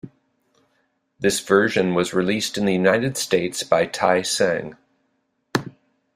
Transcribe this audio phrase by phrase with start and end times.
[1.19, 4.75] This version was released in the United States by Tai Seng.